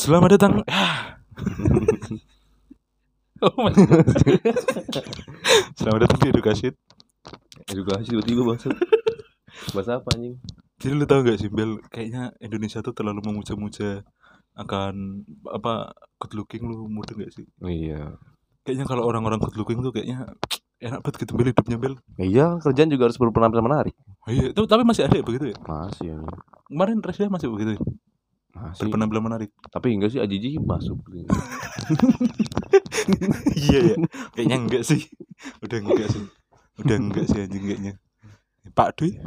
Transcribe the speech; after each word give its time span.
Selamat 0.00 0.32
datang. 0.32 0.52
oh 3.44 3.56
my 3.60 3.68
God. 3.68 4.08
Selamat 5.76 6.00
datang 6.08 6.18
di 6.24 6.28
edukasi. 6.32 6.72
Edukasi 7.68 8.08
tiba-tiba 8.08 8.48
bahasa 8.48 8.72
Bahasa 9.76 10.00
apa 10.00 10.08
anjing? 10.16 10.40
Jadi 10.80 10.92
lu 10.96 11.04
tau 11.04 11.20
gak 11.20 11.36
sih 11.36 11.52
Bel, 11.52 11.84
kayaknya 11.92 12.32
Indonesia 12.40 12.80
tuh 12.80 12.96
terlalu 12.96 13.28
memuja-muja 13.28 14.00
akan 14.56 15.28
apa 15.52 15.92
good 16.16 16.32
looking 16.32 16.64
lu 16.64 16.88
muda 16.88 17.12
gak 17.12 17.36
sih? 17.36 17.44
Oh, 17.60 17.68
iya 17.68 18.16
Kayaknya 18.64 18.88
kalau 18.88 19.04
orang-orang 19.04 19.36
good 19.36 19.60
looking 19.60 19.84
tuh 19.84 19.92
kayaknya 19.92 20.32
enak 20.80 21.04
banget 21.04 21.28
gitu 21.28 21.36
Bel 21.36 21.52
hidupnya 21.52 21.76
Bel. 21.76 22.00
Iya 22.16 22.56
kerjaan 22.64 22.88
juga 22.88 23.12
harus 23.12 23.20
berpenampilan 23.20 23.68
menarik 23.68 23.92
Oh, 24.24 24.32
iya, 24.32 24.48
tapi 24.56 24.80
masih 24.80 25.04
ada 25.04 25.20
ya 25.20 25.24
begitu 25.28 25.52
ya? 25.52 25.56
Masih 25.68 26.16
ya 26.16 26.18
Kemarin 26.72 27.04
Resya 27.04 27.28
masih 27.28 27.52
begitu 27.52 27.76
ya? 27.76 27.80
Masih 28.70 28.86
Berpenampilan 28.86 29.22
menarik. 29.26 29.50
Tapi 29.66 29.86
enggak 29.98 30.10
sih 30.14 30.20
Ajiji 30.22 30.56
masuk 30.62 31.02
iya 33.58 33.78
ya. 33.82 33.96
Kayaknya 34.36 34.56
enggak 34.62 34.82
sih. 34.86 35.00
Udah 35.58 35.78
enggak 35.82 36.08
sih. 36.14 36.22
Udah 36.78 36.96
enggak 36.96 37.24
sih 37.26 37.38
anjing 37.42 37.64
kayaknya. 37.66 37.92
Pak 38.70 38.88
Dwi. 39.00 39.18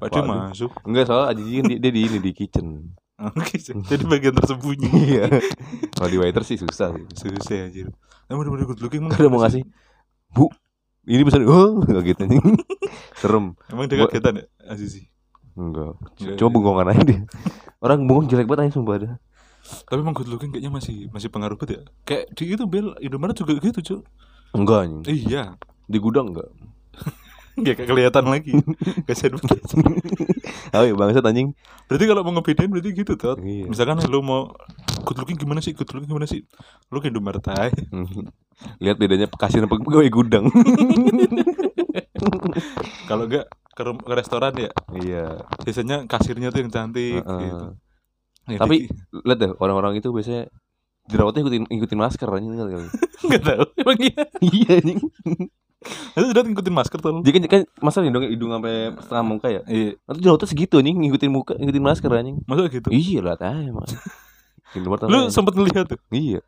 Pak 0.00 0.08
Dwi 0.08 0.20
masuk. 0.24 0.72
Enggak 0.88 1.04
soal 1.12 1.28
Ajiji 1.28 1.60
kan 1.60 1.64
dia, 1.68 1.78
dia 1.78 1.92
di 1.92 2.00
ini 2.08 2.18
di 2.18 2.32
kitchen 2.32 2.96
Oke, 3.36 3.60
jadi 3.60 4.00
bagian 4.08 4.32
tersembunyi. 4.32 4.88
Iya 4.88 5.28
Kalau 5.92 6.08
di 6.08 6.16
waiter 6.16 6.40
sih 6.40 6.56
susah 6.56 6.96
sih 6.96 7.04
Susah 7.12 7.68
anjir. 7.68 7.92
Emang 8.32 8.48
udah 8.48 8.64
good 8.64 8.80
looking 8.80 9.12
Ada 9.12 9.28
mau 9.28 9.44
ngasih 9.44 9.60
Bu 10.32 10.48
Ini 11.04 11.20
pesan 11.28 11.44
Oh 11.52 11.84
Enggak 11.84 12.16
gitu 12.16 12.20
anjing 12.24 12.40
Serem 13.20 13.52
Emang 13.68 13.92
dia 13.92 14.08
kagetan 14.08 14.40
ya 14.40 14.44
Azizi. 14.64 15.12
Enggak 15.60 15.92
Coba 16.16 16.48
iya. 16.48 16.48
bengkongan 16.48 16.86
aja 16.88 17.02
dia 17.04 17.20
Orang 17.84 18.08
bengong 18.08 18.26
jelek 18.32 18.48
banget 18.48 18.72
aja 18.72 18.80
sumpah 18.80 18.96
ada 18.96 19.10
Tapi 19.60 20.00
emang 20.00 20.16
good 20.16 20.32
looking 20.32 20.50
kayaknya 20.50 20.72
masih 20.72 21.12
masih 21.12 21.28
pengaruh 21.28 21.60
banget 21.60 21.76
ya. 21.76 21.80
Kayak 22.08 22.24
di 22.32 22.44
itu 22.56 22.64
Bel 22.64 22.96
Indomaret 23.04 23.36
juga 23.36 23.60
gitu, 23.60 23.78
Cuk. 23.84 24.00
Enggak 24.56 24.88
anjing 24.88 25.04
Iya. 25.28 25.60
Di 25.84 25.98
gudang 26.00 26.32
enggak 26.32 26.48
kayak 27.60 27.92
kelihatan 27.92 28.24
lagi. 28.32 28.56
Kasihan 29.04 29.36
banget. 29.36 29.60
Oh 30.72 30.84
iya 30.86 30.94
bangsat 30.96 31.26
anjing 31.28 31.52
Berarti 31.90 32.04
kalau 32.08 32.22
mau 32.24 32.32
ngebedain 32.38 32.70
berarti 32.72 32.90
gitu 32.96 33.12
tuh. 33.20 33.36
Iya 33.36 33.68
Misalkan 33.68 34.00
lu 34.08 34.24
mau 34.24 34.54
good 35.04 35.18
looking 35.20 35.36
gimana 35.36 35.60
sih? 35.60 35.76
Good 35.76 35.92
looking 35.92 36.08
gimana 36.08 36.24
sih? 36.24 36.46
Lu 36.88 37.04
ke 37.04 37.12
Indomaret 37.12 37.44
aja. 37.52 37.68
Lihat 38.84 38.96
bedanya 39.00 39.26
kasir 39.40 39.64
apa 39.64 39.76
pegawai 39.80 40.08
gudang 40.12 40.52
Kalau 43.08 43.24
enggak 43.26 43.46
ke, 43.70 43.82
ke 43.82 44.12
restoran 44.14 44.52
ya 44.58 44.70
Iya 44.92 45.24
biasanya 45.62 46.04
kasirnya 46.04 46.52
tuh 46.52 46.60
yang 46.66 46.72
cantik 46.72 47.22
Heeh. 47.22 47.40
gitu. 47.46 47.66
Ya, 48.50 48.58
Tapi- 48.58 48.90
lihat 49.24 49.38
deh 49.38 49.52
orang-orang 49.62 50.00
itu 50.00 50.10
biasanya 50.10 50.50
jerawatnya 51.06 51.42
ikutin 51.46 51.64
ikutin 51.70 51.98
masker 51.98 52.28
anjing 52.30 52.54
ngerti 52.54 52.72
kali. 52.76 52.88
nggak 53.30 53.42
tahu 53.42 53.64
emang 53.82 53.98
iya. 53.98 54.22
iya 54.42 54.70
anjing. 54.78 55.00
Itu 56.12 56.26
udah 56.28 56.42
ngikutin 56.44 56.74
masker 56.76 56.98
tuh. 57.00 57.24
Jadi 57.24 57.32
kan, 57.32 57.42
kan 57.48 57.62
masa 57.80 58.04
hidung 58.04 58.26
hidung 58.26 58.50
sampai 58.52 58.92
setengah 59.00 59.24
muka 59.24 59.48
ya. 59.48 59.62
Iya, 59.64 59.96
Nanti 60.04 60.18
jerawatnya 60.20 60.48
segitu 60.50 60.74
anjing 60.78 60.96
ngikutin 60.98 61.30
muka 61.32 61.52
ngikutin 61.56 61.84
masker 61.84 62.10
anjing. 62.12 62.36
masa 62.44 62.68
gitu. 62.68 62.88
Iya 62.92 63.18
lah 63.24 63.36
emang. 63.40 63.86
Indomaret 64.76 65.10
Lu 65.10 65.20
sempet 65.34 65.58
ngeliat 65.58 65.86
tuh. 65.90 65.98
Iya. 66.14 66.46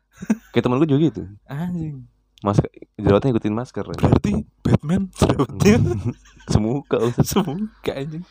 Kayak 0.55 0.63
temen 0.63 0.79
gue 0.79 0.87
juga 0.87 1.01
gitu. 1.11 1.21
Anjing. 1.49 2.07
Masker 2.43 2.67
jerawatnya 2.99 3.29
ngikutin 3.31 3.55
masker. 3.55 3.85
Berarti 3.87 4.33
Batman 4.59 5.07
jerawatnya 5.15 5.75
Semuka 6.51 6.99
Ustaz. 6.99 7.31
semua 7.31 7.55
anjing. 7.87 8.23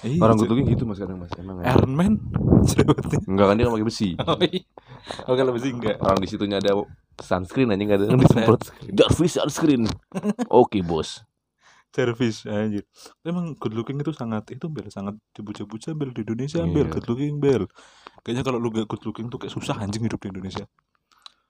Iya, 0.00 0.16
Orang 0.16 0.40
gue 0.40 0.64
gitu 0.64 0.88
mas 0.88 0.96
kadang 0.96 1.20
mas 1.20 1.28
emang. 1.36 1.60
Iron 1.60 1.92
Man 1.92 2.12
jerawatnya. 2.64 3.20
Enggak 3.28 3.46
kan 3.46 3.54
dia 3.60 3.64
kan 3.68 3.72
pakai 3.76 3.86
besi. 3.86 4.08
Oh 4.24 4.36
iya. 4.40 4.64
Oh 5.28 5.36
kalau 5.36 5.52
besi 5.52 5.68
enggak. 5.70 6.00
Orang 6.00 6.18
di 6.18 6.28
situnya 6.28 6.56
ada 6.56 6.72
sunscreen 7.20 7.68
anjing 7.68 7.92
ada 7.92 8.08
yang 8.08 8.16
disemprot. 8.16 8.72
Jarvis 8.88 9.36
sunscreen. 9.36 9.84
Oke 10.48 10.80
bos. 10.80 11.20
Service 11.92 12.48
anjir. 12.48 12.88
Emang 13.20 13.52
good 13.60 13.76
looking 13.76 14.00
itu 14.00 14.16
sangat 14.16 14.48
itu 14.56 14.72
bel 14.72 14.88
sangat 14.88 15.20
dibuja-buja 15.36 15.92
bel 15.92 16.16
di 16.16 16.24
Indonesia 16.24 16.64
Iya. 16.64 16.72
bel 16.72 16.88
good 16.88 17.04
looking 17.04 17.36
bel. 17.36 17.68
Kayaknya 18.24 18.42
kalau 18.46 18.56
lu 18.56 18.72
gak 18.72 18.88
good 18.88 19.04
looking 19.04 19.28
tuh 19.28 19.36
kayak 19.36 19.52
susah 19.52 19.76
anjing 19.76 20.00
hidup 20.00 20.16
di 20.16 20.32
Indonesia. 20.32 20.64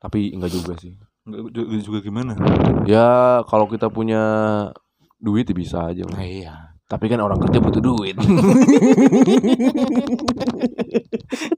Tapi 0.00 0.34
enggak 0.34 0.50
juga 0.50 0.75
sih. 0.75 0.97
Enggak 1.30 1.54
juga, 1.54 1.78
juga 1.78 1.98
gimana? 2.02 2.32
Ya 2.84 3.41
kalau 3.46 3.70
kita 3.70 3.86
punya 3.86 4.22
duit 5.22 5.46
ya 5.46 5.54
bisa 5.54 5.78
aja. 5.86 6.02
Mas. 6.10 6.18
iya. 6.18 6.74
Tapi 6.91 7.06
kan 7.06 7.22
orang 7.22 7.38
kerja 7.38 7.62
butuh 7.62 7.78
duit. 7.78 8.18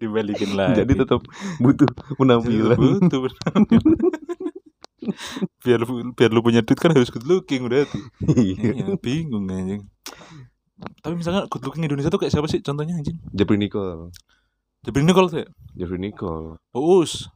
Dibalikin 0.05 0.53
lagi. 0.53 0.84
Jadi 0.84 0.93
tetap 0.93 1.25
butuh 1.56 1.88
penampilan. 2.21 2.77
Betul, 2.77 3.32
penampilan. 3.32 3.97
biar 5.65 5.81
lu, 5.88 6.12
biar 6.12 6.31
lu 6.37 6.44
punya 6.44 6.61
duit 6.61 6.77
kan 6.77 6.93
harus 6.93 7.09
good 7.09 7.25
looking 7.25 7.65
udah 7.65 7.88
tuh. 7.88 8.05
Iya. 8.28 8.77
Iya, 8.77 8.87
bingung 9.00 9.49
anjing. 9.49 9.88
Tapi 11.00 11.15
misalnya 11.16 11.49
good 11.49 11.65
looking 11.65 11.88
Indonesia 11.88 12.12
tuh 12.12 12.21
kayak 12.21 12.37
siapa 12.37 12.44
sih 12.53 12.61
contohnya 12.61 13.00
anjing? 13.00 13.16
Jeffrey 13.32 13.56
Nicole. 13.56 14.12
Jepri 14.82 15.06
Nicole 15.06 15.31
tuh 15.31 15.38
ya? 15.47 15.49
Jeffrey 15.78 15.97
Nicole. 16.03 16.59
Uus. 16.75 17.31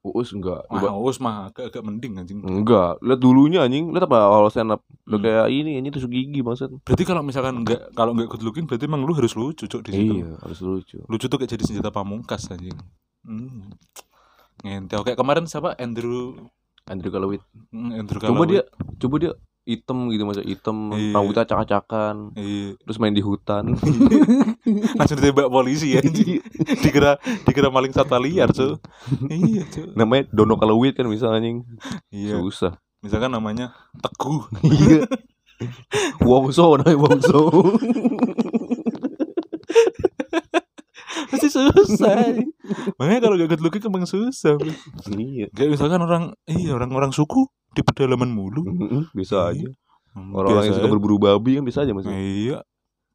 Uus 0.00 0.30
enggak. 0.30 0.62
Wah, 0.64 0.78
Coba- 0.78 0.94
Uus 0.96 1.18
mah 1.18 1.48
agak, 1.48 1.68
agak 1.68 1.82
mending 1.82 2.16
anjing. 2.16 2.38
Enggak. 2.40 2.96
Lihat 3.00 3.18
dulunya 3.18 3.60
anjing. 3.60 3.90
Lihat 3.90 4.06
apa 4.06 4.18
awal 4.20 4.46
stand 4.46 4.70
up. 4.70 4.80
Udah 5.04 5.10
Hmm. 5.12 5.24
kayak 5.24 5.46
ini 5.50 5.70
ini 5.76 5.88
tusuk 5.88 6.08
gigi 6.08 6.38
maksud. 6.38 6.80
Berarti 6.80 7.02
kalau 7.02 7.20
misalkan 7.20 7.58
enggak 7.58 7.90
kalau 7.92 8.12
enggak 8.12 8.28
good 8.28 8.42
looking 8.42 8.64
berarti 8.64 8.84
emang 8.84 9.02
lu 9.02 9.12
harus 9.12 9.34
lucu 9.34 9.64
cok 9.64 9.82
di 9.82 9.90
situ. 9.90 10.14
Iya, 10.16 10.38
harus 10.38 10.58
lucu. 10.60 10.98
Lucu 11.02 11.26
tuh 11.26 11.36
kayak 11.36 11.50
jadi 11.50 11.62
senjata 11.64 11.90
pamungkas 11.90 12.46
anjing. 12.46 12.78
Hmm. 13.20 13.74
Ngentel 14.58 15.02
kayak 15.02 15.16
kemarin 15.16 15.44
siapa 15.44 15.74
Andrew 15.76 16.46
Andrew 16.84 17.10
Kalawit. 17.10 17.42
hmm, 17.68 17.90
Andrew 17.92 18.16
Coba 18.16 18.26
Kalawit. 18.32 18.48
dia 18.48 18.62
coba 18.96 19.14
dia 19.18 19.32
hitam 19.68 20.08
gitu 20.08 20.24
masa 20.24 20.40
hitam, 20.40 20.88
Iya. 20.90 21.12
rambutnya 21.12 21.44
acak-acakan, 21.44 22.32
Iya. 22.32 22.80
terus 22.80 22.96
main 22.96 23.12
di 23.12 23.20
hutan. 23.20 23.76
langsung 24.96 25.16
ditembak 25.16 25.48
polisi 25.48 25.92
ya 25.92 26.00
anjing. 26.00 26.40
dikira 26.80 27.16
dikira 27.44 27.68
maling 27.68 27.92
satwa 27.92 28.16
liar 28.16 28.48
cuy 28.48 28.80
iya 29.30 29.62
cuy 29.64 29.92
Namanya 29.92 30.28
Dono 30.30 30.56
Kalawit 30.56 30.92
kan 30.92 31.04
bisa 31.06 31.28
anjing. 31.28 31.68
iya 32.08 32.36
Susah. 32.38 32.80
misalkan 32.98 33.28
namanya 33.28 33.76
teguh 33.94 34.48
Iya. 34.64 35.04
Wongso 36.20 36.74
namanya 36.74 36.96
Wongso. 36.96 37.40
pasti 41.28 41.48
susah 41.48 42.40
makanya 42.96 43.20
kalau 43.20 43.36
gak 43.36 43.50
good 43.50 43.60
looking 43.60 43.84
emang 43.84 44.04
susah 44.04 44.56
iya. 45.10 45.46
kayak 45.50 45.70
misalkan 45.70 46.00
orang 46.00 46.24
iya 46.46 46.72
orang-orang 46.72 47.10
suku 47.10 47.48
di 47.78 47.84
pedalaman 47.84 48.26
mulu 48.28 48.62
Mm-mm, 48.64 49.02
Bisa 49.12 49.46
aja. 49.46 49.70
Hmm, 50.10 50.34
Orang-orang 50.34 50.66
yang 50.66 50.74
biasa 50.74 50.78
suka 50.78 50.84
aja. 50.84 50.92
berburu 50.92 51.16
babi 51.16 51.50
kan 51.52 51.64
bisa 51.64 51.78
aja 51.80 51.92
mas. 51.92 52.04
iya 52.04 52.58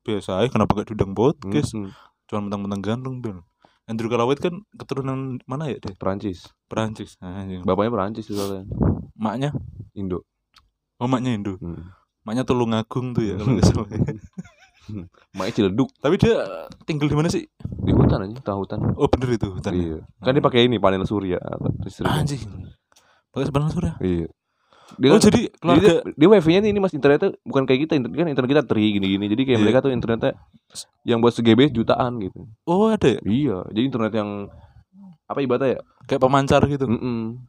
biasa 0.01 0.31
aja 0.37 0.47
kenapa 0.47 0.71
gak 0.73 0.87
diundang 0.87 1.11
podcast 1.11 1.71
Mm-mm. 1.73 1.91
cuma 2.25 2.39
mentang-mentang 2.41 2.81
ganteng 2.81 3.15
bel 3.19 3.39
Andrew 3.83 4.07
Kalawit 4.07 4.39
kan 4.39 4.63
keturunan 4.73 5.43
mana 5.43 5.67
ya 5.67 5.75
deh 5.77 5.91
Perancis. 5.93 6.47
Perancis 6.65 7.19
anjing. 7.19 7.61
Bapaknya 7.61 7.91
Perancis 7.91 8.25
soalnya. 8.25 8.63
maknya 9.13 9.51
Indo. 9.91 10.23
oh 10.95 11.05
maknya 11.05 11.33
Indo 11.33 11.59
Hmm. 11.59 11.91
maknya 12.23 12.43
Tulungagung 12.43 13.11
tuh 13.11 13.23
ya 13.25 13.35
kalau 13.35 13.59
salah 13.61 13.87
Maknya 15.33 15.53
Ciledug 15.53 15.87
tapi 15.97 16.15
dia 16.17 16.43
tinggal 16.83 17.07
di 17.07 17.15
mana 17.15 17.27
sih 17.27 17.47
di 17.79 17.91
hutan 17.91 18.19
aja, 18.21 18.35
tengah 18.37 18.59
hutan. 18.59 18.79
oh 18.93 19.07
bener 19.07 19.29
itu 19.33 19.47
hutan 19.49 19.71
Iya. 19.71 19.97
Kan 20.19 20.31
dia 20.31 20.41
pakai 20.41 20.67
ini 20.67 20.75
panel 20.75 21.03
surya. 21.03 21.39
Anjing. 22.05 22.43
Pakai 23.29 23.45
sebenarnya 23.47 23.71
surya. 23.71 23.93
Iya. 23.99 24.27
Dia 24.95 25.09
Oh 25.09 25.15
kan- 25.15 25.25
jadi 25.25 25.41
Jadi 25.43 25.57
keluarga 25.57 25.87
dia, 25.87 26.13
dia 26.13 26.27
wifi-nya 26.29 26.59
ini 26.63 26.77
mas 26.77 26.91
internetnya 26.91 27.33
bukan 27.41 27.63
kayak 27.63 27.79
kita, 27.83 27.93
internet 27.95 28.15
kan 28.15 28.27
internet 28.27 28.49
kita 28.49 28.63
tri 28.63 28.85
gini-gini. 28.91 29.25
Jadi 29.27 29.41
kayak 29.43 29.55
Iya. 29.55 29.63
mereka 29.63 29.79
tuh 29.79 29.91
internetnya 29.91 30.31
yang 31.03 31.19
buat 31.19 31.31
se-GB 31.31 31.71
jutaan 31.71 32.19
gitu. 32.19 32.45
Oh 32.63 32.87
ada 32.87 33.07
ya? 33.07 33.19
Iya, 33.21 33.57
jadi 33.69 33.81
internet 33.83 34.13
yang 34.13 34.29
apa 35.23 35.39
ibaratnya 35.39 35.69
ya? 35.71 35.81
Kayak 36.05 36.21
pemancar 36.21 36.61
gitu. 36.65 36.85
Mm-mm. 36.85 37.41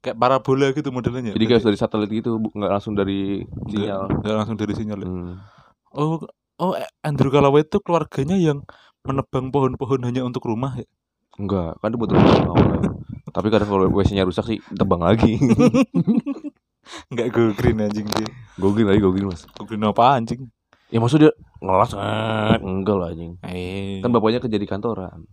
Kayak 0.00 0.16
parabola 0.16 0.66
gitu 0.70 0.88
modelnya. 0.88 1.30
Jadi 1.30 1.44
kayak 1.46 1.62
dari 1.62 1.76
satelit 1.76 2.10
gitu, 2.10 2.36
nggak 2.38 2.70
langsung 2.70 2.92
dari 2.92 3.44
sinyal. 3.66 4.08
Enggak 4.18 4.36
langsung 4.36 4.56
dari 4.56 4.72
sinyal. 4.72 4.98
ya? 4.98 5.06
Hmm. 5.06 5.34
Oh 5.90 6.20
oh 6.56 6.72
Andrew 7.00 7.28
Kalawet 7.28 7.66
itu 7.66 7.78
keluarganya 7.78 8.34
yang 8.34 8.64
menebang 9.00 9.48
pohon-pohon 9.48 10.00
hanya 10.02 10.20
untuk 10.20 10.44
rumah 10.44 10.72
ya. 10.74 10.88
Enggak, 11.34 11.76
kan 11.76 11.88
dia 11.88 11.96
buat 11.96 12.10
rumah 12.10 12.32
awalnya. 12.46 12.80
Tapi 13.30 13.46
kadang 13.46 13.68
kalau 13.68 13.86
WC-nya 13.88 14.24
rusak 14.24 14.44
sih 14.44 14.58
tebang 14.70 15.00
lagi. 15.00 15.38
Enggak 17.10 17.26
go 17.34 17.42
green 17.54 17.78
anjing 17.80 18.06
dia. 18.06 18.28
gogin 18.56 18.86
lagi 18.88 19.00
gogin 19.00 19.30
mas. 19.30 19.44
Go 19.56 19.64
green 19.64 19.84
apa 19.84 20.16
anjing? 20.18 20.48
Ya 20.90 20.98
maksud 20.98 21.22
dia 21.22 21.32
ngelas 21.62 21.92
eh, 21.94 22.56
enggak 22.60 22.96
lah 22.98 23.08
anjing. 23.14 23.32
Eh 23.46 24.00
Kan 24.02 24.10
bapaknya 24.10 24.40
kerja 24.42 24.58
di 24.58 24.68
kantoran. 24.68 25.24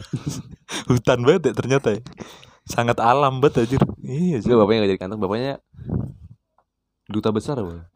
hutan 0.90 1.18
banget 1.22 1.50
ya 1.50 1.52
ternyata 1.54 1.88
ya. 1.96 2.00
Sangat 2.66 2.98
alam 3.00 3.40
banget 3.40 3.66
anjir. 3.66 3.80
Iya 4.04 4.36
sih. 4.44 4.52
Bapaknya 4.52 4.86
kerja 4.86 4.94
di 4.96 5.02
kantor, 5.02 5.18
bapaknya 5.18 5.52
duta 7.10 7.30
besar 7.34 7.58
apa? 7.58 7.90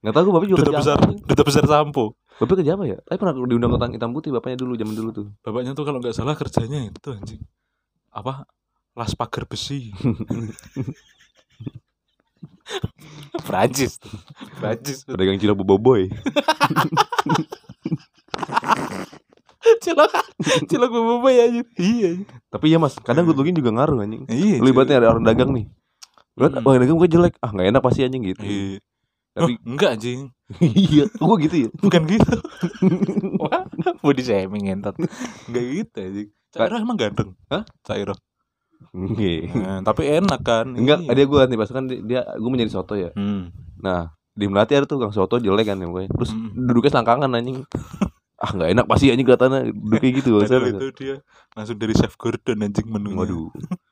Enggak 0.00 0.14
tahu 0.16 0.22
gue 0.28 0.34
bapak 0.36 0.48
juga 0.48 0.58
Duta 0.64 0.70
kerja 0.72 0.80
besar, 0.80 0.96
apa, 0.96 1.12
duta 1.28 1.42
besar 1.44 1.64
sampo. 1.68 2.04
Bapak 2.40 2.54
kerja 2.64 2.72
apa 2.72 2.84
ya? 2.88 2.98
Tapi 3.04 3.16
pernah 3.20 3.34
diundang 3.36 3.70
ke 3.76 4.00
hitam 4.00 4.10
putih 4.16 4.30
bapaknya 4.32 4.58
dulu 4.64 4.72
zaman 4.76 4.94
dulu 4.96 5.10
tuh. 5.12 5.26
bapaknya 5.44 5.76
tuh 5.76 5.84
kalau 5.84 6.00
nggak 6.00 6.16
salah 6.16 6.32
kerjanya 6.36 6.88
itu 6.88 7.08
anjing 7.12 7.40
apa 8.10 8.42
las 8.98 9.14
pagar 9.14 9.46
besi 9.46 9.94
Prancis. 13.48 13.98
Prancis 14.56 15.02
Pedagang 15.02 15.38
cilok 15.38 15.58
boboiboy. 15.60 16.06
cilok 19.84 20.10
cilok 20.66 20.90
bobo 20.90 21.28
ya 21.28 21.44
anjing 21.46 21.66
iya. 21.76 22.10
Tapi 22.48 22.72
ya 22.72 22.78
mas, 22.80 22.96
kadang 22.96 23.28
good 23.28 23.36
looking 23.36 23.54
juga 23.54 23.70
ngaruh 23.70 24.00
anjing. 24.00 24.24
iya 24.28 24.56
Lu 24.58 24.70
ibaratnya 24.70 25.02
ada 25.02 25.08
orang 25.12 25.24
dagang 25.24 25.50
nih. 25.52 25.66
Lu 26.38 26.48
Hmm. 26.48 26.64
orang 26.64 26.80
dagang 26.80 26.96
gue 26.96 27.10
jelek. 27.10 27.34
Ah 27.40 27.50
nggak 27.50 27.68
enak 27.68 27.82
pasti 27.82 28.00
anjing 28.02 28.22
gitu. 28.24 28.42
iya 28.42 28.78
Tapi 29.30 29.52
Oh, 29.54 29.68
enggak 29.68 29.90
anjing 29.94 30.20
iya, 30.58 31.06
gue 31.06 31.36
gitu 31.46 31.56
ya. 31.62 31.68
bukan 31.78 32.02
gitu 32.10 32.34
Wah, 33.42 33.62
body 34.02 34.22
shaming 34.26 34.66
entot 34.66 34.98
enggak 35.46 35.64
gitu 35.70 35.96
anjing 36.02 36.28
Cairo 36.50 36.74
emang 36.76 36.98
ganteng 36.98 37.38
Hah? 37.46 37.62
Cairo 37.86 38.18
Nggak. 38.90 39.40
Nah, 39.54 39.78
tapi 39.84 40.02
enak 40.08 40.40
kan 40.42 40.66
Enggak, 40.74 40.98
Iya. 41.06 41.12
dia 41.14 41.26
gue 41.26 41.42
nih 41.46 41.58
pas 41.58 41.70
kan 41.70 41.84
dia, 41.86 41.98
dia 42.00 42.20
gue 42.26 42.50
menjadi 42.50 42.70
soto 42.72 42.94
ya. 42.96 43.10
hmm. 43.14 43.42
Nah, 43.80 44.10
di 44.34 44.46
Melati 44.48 44.74
ada 44.76 44.86
tuh 44.88 44.98
kang 44.98 45.12
soto 45.12 45.36
jelek 45.36 45.68
kan 45.68 45.78
ya 45.78 45.86
pokoknya. 45.86 46.10
Terus 46.10 46.30
Hmm. 46.32 46.50
duduknya 46.56 46.90
selangkangan 46.96 47.30
anjing. 47.32 47.58
ah 48.44 48.50
nggak 48.56 48.68
enak 48.72 48.86
pasti 48.88 49.12
anjing 49.12 49.26
kelihatannya 49.28 49.60
duduknya 49.76 50.10
gitu. 50.16 50.28
Padahal 50.40 50.64
itu 50.72 50.86
dia 50.96 51.14
langsung 51.52 51.76
dari 51.76 51.92
chef 51.92 52.16
Gordon 52.16 52.64
anjing 52.64 52.88
menunya 52.88 53.20
Waduh. 53.20 53.52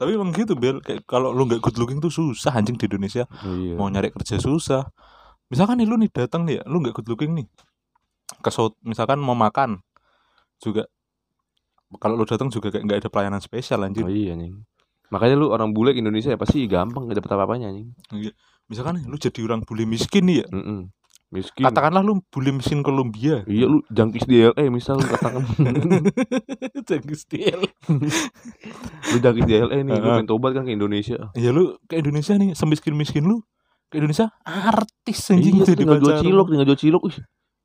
tapi 0.00 0.16
emang 0.16 0.32
gitu 0.32 0.56
Bel 0.56 0.80
kayak 0.80 1.04
kalau 1.04 1.28
lu 1.34 1.44
nggak 1.44 1.60
good 1.60 1.76
looking 1.76 2.00
tuh 2.00 2.08
susah 2.08 2.56
anjing 2.56 2.80
di 2.80 2.88
Indonesia 2.88 3.28
Iya. 3.44 3.76
mau 3.76 3.92
nyari 3.92 4.08
kerja 4.08 4.40
susah 4.40 4.88
misalkan 5.52 5.76
nih 5.76 5.84
lu 5.84 6.00
nih 6.00 6.08
datang 6.08 6.48
nih 6.48 6.60
ya 6.60 6.62
lu 6.64 6.80
nggak 6.80 6.96
good 6.96 7.08
looking 7.12 7.36
nih 7.36 7.44
ke 8.40 8.48
misalkan 8.80 9.20
mau 9.20 9.36
makan 9.36 9.80
juga 10.56 10.88
kalau 11.96 12.14
lu 12.14 12.24
datang 12.24 12.48
juga 12.48 12.68
kayak 12.68 12.84
nggak 12.84 12.98
ada 12.98 13.08
pelayanan 13.08 13.40
spesial 13.40 13.80
anjing 13.80 14.04
Oh 14.04 14.12
iya 14.12 14.32
anjing. 14.32 14.60
Makanya 15.08 15.34
lu 15.34 15.48
orang 15.48 15.72
bule 15.72 15.90
ke 15.90 15.98
Indonesia 15.98 16.28
ya 16.28 16.36
pasti 16.36 16.64
gampang 16.64 17.08
gak 17.08 17.16
dapet 17.16 17.32
apa-apanya 17.32 17.66
anjing. 17.66 17.88
misalkan 18.64 19.00
nih 19.00 19.04
lu 19.04 19.16
jadi 19.16 19.40
orang 19.42 19.60
bule 19.62 19.84
miskin 19.84 20.28
nih 20.28 20.44
ya 20.44 20.48
Mm-mm. 20.50 20.92
Miskin. 21.28 21.60
katakanlah 21.62 22.00
lu 22.00 22.20
bule 22.26 22.52
miskin 22.52 22.80
Kolombia 22.80 23.40
Iya 23.44 23.64
lu 23.66 23.80
jangkis 23.86 24.24
di 24.24 24.40
LA 24.42 24.68
misal 24.68 24.96
lu 24.96 25.04
katakan 25.04 25.40
Jangkis 26.88 27.24
DL. 27.24 27.64
lu 29.08 29.16
jangkis 29.18 29.44
di 29.44 29.54
LA 29.54 29.76
nih 29.82 29.92
lu 29.94 30.08
pengen 30.10 30.26
tobat 30.26 30.52
kan 30.52 30.64
ke 30.64 30.72
Indonesia. 30.72 31.32
ya 31.34 31.50
lu 31.50 31.76
ke 31.82 31.96
Indonesia 31.96 32.32
nih 32.34 32.52
semiskin 32.52 32.92
miskin 32.92 33.24
lu 33.24 33.40
ke 33.88 33.96
Indonesia 33.96 34.28
artis 34.42 35.20
anjing 35.30 35.56
Iya 35.56 35.64
jadi 35.66 35.76
tinggal 35.78 35.96
jual 35.98 36.16
cilok, 36.18 36.46
tinggal 36.46 36.66
jual 36.66 36.78
cilok. 36.78 37.02
Ih, 37.06 37.16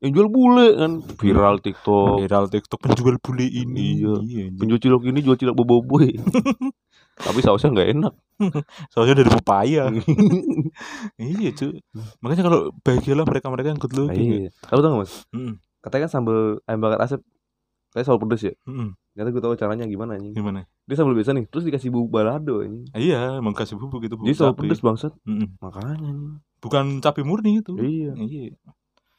yang 0.04 0.12
jual 0.12 0.28
bule 0.28 0.66
kan 0.74 0.92
viral 1.16 1.56
TikTok. 1.58 2.20
viral 2.20 2.44
TikTok 2.46 2.76
penjual 2.78 3.16
bule 3.16 3.42
ini 3.42 3.98
Iya. 3.98 4.12
anjing. 4.14 4.52
Penjual 4.54 4.76
cilok 4.78 5.02
ini 5.04 5.18
jual 5.18 5.34
cilok 5.34 5.56
boboiboy. 5.56 6.12
Tapi 7.16 7.38
sausnya 7.40 7.72
nggak 7.72 7.90
enak. 7.90 8.14
soalnya 8.92 9.14
dari 9.16 9.30
pepaya 9.30 9.86
iya 11.16 11.50
cuy 11.52 11.78
makanya 12.18 12.42
kalau 12.42 12.60
bahagialah 12.76 13.22
mereka-mereka 13.22 13.68
yang 13.68 13.78
good 13.78 13.94
looking 13.94 14.28
ya. 14.28 14.38
Iya. 14.40 14.50
Tahu 14.64 14.78
tau 14.78 14.88
nggak 14.90 15.00
mas? 15.00 15.12
Mm, 15.30 15.54
Katanya 15.78 16.02
kan 16.02 16.10
sambal 16.12 16.38
ayam 16.64 16.80
bakar 16.80 16.98
asap 17.00 17.20
kayak 17.90 18.04
sambal 18.04 18.20
pedes 18.24 18.42
ya. 18.44 18.54
mm, 18.64 18.88
Ternyata 19.14 19.28
gue 19.30 19.42
tahu 19.42 19.54
caranya 19.54 19.84
gimana 19.86 20.18
anjing. 20.18 20.34
gimana 20.34 20.66
Dia 20.84 20.96
sambal 20.98 21.14
biasa 21.14 21.30
nih, 21.32 21.46
terus 21.46 21.62
dikasih 21.62 21.88
bubuk 21.88 22.10
balado 22.12 22.60
anjing. 22.60 22.84
iya 22.92 23.38
emang 23.38 23.54
kasih 23.54 23.78
bubuk 23.78 24.02
gitu 24.02 24.18
bubuk 24.18 24.26
Jadi 24.26 24.36
sambal 24.36 24.58
pedes 24.58 24.80
bangsat. 24.80 25.12
Mm-mm. 25.22 25.54
Makanya 25.60 25.94
anjing. 26.04 26.42
bukan 26.58 26.84
cabai 26.98 27.22
murni 27.22 27.60
itu 27.60 27.72
Iya. 27.74 28.12
iya 28.18 28.50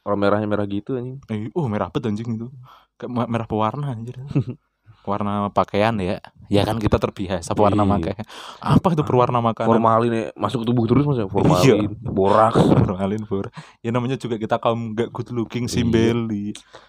Orang 0.05 0.21
merahnya 0.21 0.45
merah 0.45 0.63
gitu 0.63 0.93
anjing. 0.93 1.17
Eh, 1.25 1.49
oh 1.51 1.65
merah 1.65 1.89
bet 1.89 2.05
anjing 2.05 2.29
itu 2.31 2.47
kayak 2.95 3.09
merah 3.25 3.43
pewarna 3.43 3.89
anjir 3.89 4.15
warna 5.03 5.49
pakaian 5.49 5.93
ya 5.97 6.17
ya 6.47 6.61
kan 6.61 6.77
kita 6.77 6.97
terbiasa 6.97 7.53
pewarna 7.53 7.83
Iya. 7.83 7.91
pakaian 7.91 8.25
apa 8.57 8.87
itu 8.89 9.03
perwarna 9.03 9.37
makanan 9.39 9.69
Formalin 9.71 10.11
ya, 10.11 10.25
masuk 10.33 10.61
tubuh 10.61 10.85
terus 10.85 11.03
mas 11.03 11.19
ya. 11.19 11.27
Formalin, 11.27 11.93
boraks. 11.99 12.57
formalin 12.75 13.21
bor 13.23 13.53
ya 13.79 13.89
namanya 13.89 14.15
juga 14.15 14.33
kita 14.35 14.57
kaum 14.57 14.93
gak 14.93 15.09
good 15.11 15.29
looking 15.31 15.65
Iya. 15.67 15.85
Bel. 15.85 16.25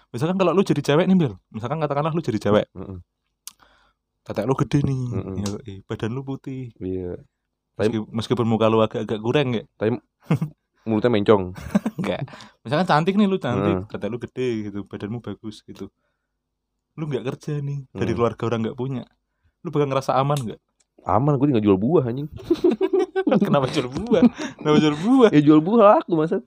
misalkan 0.07 0.33
kalau 0.33 0.49
lu 0.49 0.61
jadi 0.61 0.81
cewek 0.83 1.05
nih 1.05 1.13
Bel 1.15 1.33
misalkan 1.51 1.77
katakanlah 1.77 2.09
lu 2.09 2.21
jadi 2.21 2.39
cewek 2.39 2.65
Heeh. 2.67 2.97
tetek 4.23 4.45
lu 4.45 4.55
gede 4.55 4.79
nih 4.81 5.01
Mm-mm. 5.13 5.35
ya, 5.37 5.47
eh, 5.67 5.77
badan 5.83 6.11
lu 6.11 6.21
putih 6.23 6.73
Iya. 6.75 7.21
Tapi- 7.75 7.93
Meski- 7.93 8.09
meskipun 8.09 8.45
muka 8.45 8.65
lu 8.65 8.81
agak-agak 8.81 9.19
kurang 9.19 9.53
ya 9.53 9.63
Mulutnya 10.87 11.11
mencong. 11.11 11.43
enggak 11.99 12.21
misalkan 12.61 12.85
cantik 12.85 13.13
nih 13.13 13.25
lu 13.25 13.37
cantik 13.37 13.73
Mm. 13.75 13.89
tetek 13.89 14.07
lu 14.07 14.17
gede 14.17 14.47
gitu 14.63 14.79
badanmu 14.83 15.19
bagus 15.19 15.59
gitu 15.61 15.89
lu 16.93 17.03
nggak 17.05 17.25
kerja 17.27 17.59
nih 17.59 17.85
dari 17.91 18.11
Mm. 18.11 18.17
keluarga 18.17 18.43
orang 18.45 18.59
nggak 18.63 18.77
punya 18.77 19.03
lu 19.61 19.69
bakal 19.69 19.85
ngerasa 19.85 20.13
aman 20.13 20.39
nggak 20.39 20.61
Aman, 20.99 21.37
gue 21.37 21.47
tinggal 21.47 21.63
jual 21.63 21.79
buah 21.79 22.03
anjing. 22.05 22.27
kenapa 23.47 23.69
jual 23.69 23.87
buah 23.87 24.27
kenapa 24.57 24.77
jual 24.77 24.95
buah 24.97 25.29
Ya 25.29 25.39
jual 25.39 25.59
buah 25.59 25.81
laku 25.95 26.13
masa. 26.15 26.43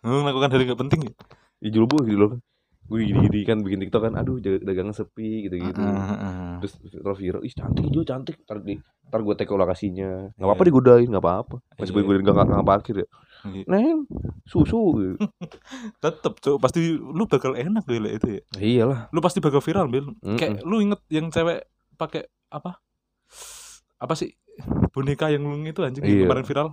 lu 0.00 0.22
melakukan 0.22 0.48
hal 0.48 0.58
yang 0.58 0.68
nggak 0.70 0.82
penting 0.82 1.00
ya 1.02 1.12
Ya 1.58 1.68
jual 1.68 1.86
buah 1.86 2.04
gitu 2.04 2.14
loh. 2.16 2.30
Gue 2.86 3.04
gini-gini 3.04 3.42
kan 3.42 3.60
bikin 3.60 3.82
TikTok 3.82 4.00
kan, 4.00 4.14
aduh 4.14 4.38
dagangan 4.40 4.94
sepi 4.94 5.44
gitu-gitu. 5.44 5.76
Heeh. 5.76 6.56
Terus 6.62 6.72
terus 6.80 7.18
viral, 7.18 7.42
ih 7.42 7.50
cantik 7.50 7.84
Jo 7.84 8.00
cantik. 8.00 8.40
Ntar 8.40 8.62
di 8.62 8.78
ntar 9.04 9.20
gue 9.20 9.34
tag 9.34 9.44
ke 9.44 9.52
lokasinya. 9.52 10.30
Gak 10.30 10.38
Iya. 10.38 10.44
apa-apa 10.46 10.62
digodain, 10.64 11.04
gak 11.04 11.20
apa-apa. 11.20 11.56
Masih 11.74 11.90
gue 11.90 12.00
Iya. 12.00 12.08
godain 12.08 12.24
gak 12.24 12.46
gak 12.46 12.64
parkir 12.64 12.96
ya. 13.02 13.06
Iya. 13.40 13.64
Neng, 13.64 14.06
susu. 14.42 14.80
gitu. 14.96 15.14
tetep 16.02 16.32
cok 16.36 16.56
pasti 16.58 16.80
lu 16.92 17.24
bakal 17.24 17.54
enak 17.54 17.82
Bel 17.82 18.06
itu 18.08 18.28
ya 18.28 18.42
Nah, 18.50 18.60
iyalah. 18.60 19.00
lu 19.08 19.18
pasti 19.18 19.38
bakal 19.38 19.58
viral 19.58 19.86
Bel 19.86 20.10
Mm-mm. 20.12 20.34
kayak 20.34 20.62
lu 20.62 20.80
inget 20.80 20.98
yang 21.08 21.28
cewek 21.28 21.62
pakai 21.94 22.22
apa 22.48 22.78
apa 23.96 24.14
sih 24.14 24.34
boneka 24.90 25.28
yang 25.28 25.42
lu 25.42 25.58
itu 25.60 25.80
anjing 25.80 26.02
Iya. 26.02 26.24
kemarin 26.24 26.44
viral 26.44 26.68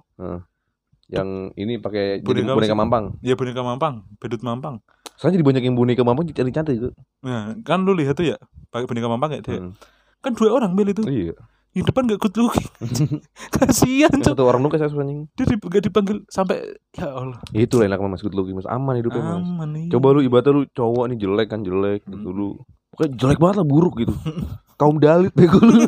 Yang 1.06 1.30
ini 1.54 1.78
pakai 1.78 2.18
jadi 2.18 2.42
Boneka 2.42 2.54
boneka 2.56 2.66
sih? 2.68 2.80
mampang. 2.80 3.06
ya 3.22 3.34
boneka 3.34 3.62
mampang 3.62 3.96
bedut 4.18 4.42
mampang 4.42 4.82
Sekarang 5.16 5.34
jadi 5.34 5.46
banyak 5.46 5.64
yang 5.64 5.76
boneka 5.76 6.02
mampang 6.02 6.26
cantik 6.28 6.50
cantik 6.52 6.76
gitu. 6.76 6.90
nah 7.22 7.54
kan 7.62 7.82
lu 7.82 7.94
lihat 7.94 8.14
tuh 8.14 8.26
ya 8.26 8.38
pakai 8.68 8.86
boneka 8.86 9.06
mampang 9.06 9.32
ya 9.32 9.42
dia 9.42 9.60
Hmm. 9.60 9.78
kan 10.20 10.34
dua 10.34 10.50
orang 10.52 10.74
Bel 10.74 10.90
itu 10.90 11.06
Iya. 11.06 11.38
Yang 11.76 11.84
depan 11.84 12.08
gak 12.08 12.18
good 12.18 12.36
looking 12.38 12.72
kasihan 13.54 14.08
cok 14.16 14.40
orang 14.40 14.64
nukas 14.64 14.80
anjing. 14.80 15.28
dia 15.34 15.46
di- 15.46 15.60
gak 15.60 15.84
dipanggil 15.84 16.24
sampai 16.26 16.64
ya 16.90 17.12
Allah 17.12 17.36
Itu 17.52 17.78
lah 17.78 17.86
enak 17.86 18.00
mas 18.02 18.20
good 18.20 18.32
looking 18.32 18.56
mas 18.56 18.66
aman 18.66 18.96
hidupnya 18.96 19.20
mas. 19.20 19.38
aman 19.38 19.68
nih 19.70 19.86
Coba 19.90 20.12
lu 20.12 20.22
ibaratnya 20.22 20.52
lu 20.54 20.64
cowok 20.68 21.06
nih 21.06 21.18
jelek 21.18 21.48
kan 21.48 21.62
jelek 21.62 22.02
gitu 22.04 22.26
Hmm. 22.26 22.32
lu. 22.34 22.50
Pokoknya 22.90 23.12
jelek 23.14 23.38
banget 23.38 23.56
lah 23.58 23.68
buruk 23.68 23.94
gitu. 23.98 24.16
Kaum 24.80 24.98
dalit 24.98 25.32
bego 25.32 25.60
lu. 25.60 25.84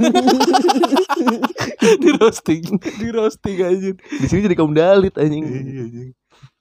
di 1.97 2.09
roasting 2.13 2.63
di 2.77 3.07
roasting 3.09 3.57
aja 3.59 3.89
Di 3.95 4.25
sini 4.25 4.43
jadi 4.43 4.55
kaum 4.55 4.71
dalit 4.71 5.15
anjing. 5.15 5.43
iya 5.43 5.83
anjing 5.83 6.09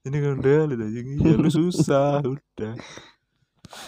ini 0.06 0.16
udah 0.22 0.60
lihat 0.64 0.80
anjing 0.80 1.06
iya 1.18 1.34
lu 1.34 1.50
susah 1.50 2.22
udah 2.22 2.72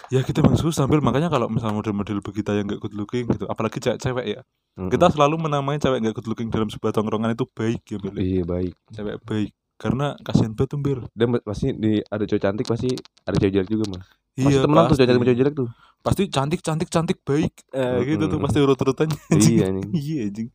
ya 0.09 0.21
kita 0.23 0.41
emang 0.43 0.57
susah 0.57 0.85
Bel 0.91 1.01
makanya 1.01 1.29
kalau 1.29 1.47
misalnya 1.49 1.77
model-model 1.79 2.19
begitu 2.21 2.51
yang 2.53 2.67
gak 2.67 2.81
good 2.83 2.95
looking 2.97 3.25
gitu 3.29 3.45
apalagi 3.47 3.79
cewek-cewek 3.81 4.27
ya 4.27 4.41
Mm-mm. 4.79 4.91
kita 4.93 5.07
selalu 5.11 5.37
menamai 5.41 5.77
cewek 5.83 5.99
gak 6.05 6.15
good 6.17 6.29
looking 6.31 6.49
dalam 6.49 6.69
sebuah 6.69 6.93
tongkrongan 6.97 7.35
itu 7.35 7.45
baik 7.53 7.83
ya 7.89 7.99
Bel 8.03 8.17
Iya 8.19 8.43
baik. 8.45 8.75
cewek 8.95 9.17
baik 9.29 9.51
karena 9.79 10.05
kasihan 10.27 10.53
banget 10.57 10.71
tuh 10.75 10.81
Bel 10.85 11.01
Dan 11.15 11.29
pasti 11.49 11.67
di 11.75 12.03
ada 12.15 12.25
cowok 12.29 12.43
cantik 12.45 12.67
pasti 12.67 12.89
ada 13.27 13.37
cewek 13.39 13.53
jelek 13.55 13.71
juga 13.71 13.85
mas. 13.95 14.07
Pasti 14.43 14.59
iya 14.59 14.59
temenan 14.63 14.85
tuh 14.87 14.95
pasti. 14.95 14.99
cowok 14.99 15.09
cantik 15.09 15.19
sama 15.19 15.27
cowok 15.29 15.39
jelek 15.41 15.55
tuh. 15.61 15.69
pasti 16.07 16.23
cantik 16.31 16.61
cantik 16.67 16.89
cantik 16.95 17.19
baik 17.27 17.53
eh, 17.75 17.99
gitu 18.09 18.25
tuh 18.31 18.39
Mm-mm. 18.39 18.45
pasti 18.45 18.59
urut-urutannya 18.63 19.19
iya 19.35 19.63
anjing. 19.71 19.91
iya 20.03 20.19
anjing 20.31 20.49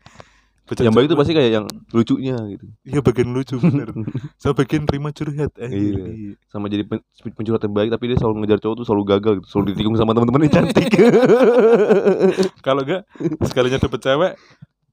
Yang 0.64 0.96
baik 0.96 1.08
tuh 1.08 1.18
pasti 1.18 1.34
kayak 1.34 1.52
yang 1.52 1.66
lucunya 1.92 2.36
gitu. 2.48 2.66
iya 2.82 3.00
bagian 3.00 3.30
lucu 3.30 3.56
bener 3.58 3.92
sama 4.38 4.54
bagian 4.56 4.84
terima 4.84 5.12
curhat 5.12 5.52
eh, 5.58 5.70
Iya. 5.70 6.04
Sama 6.48 6.66
jadi 6.66 6.84
pen, 6.84 7.04
pencurhat 7.30 7.62
yang 7.62 7.74
baik 7.74 7.90
tapi 7.90 8.04
dia 8.08 8.16
selalu 8.16 8.42
ngejar 8.42 8.60
cowok 8.60 8.76
tuh 8.80 8.86
selalu 8.86 9.04
gagal 9.06 9.34
gitu. 9.38 9.48
Selalu 9.50 9.66
ditikung 9.70 9.96
sama 9.96 10.12
teman-teman 10.12 10.42
yang 10.42 10.54
cantik. 10.56 10.88
kalau 12.66 12.82
enggak 12.82 13.04
sekalinya 13.42 13.78
dapet 13.78 14.00
cewek 14.02 14.34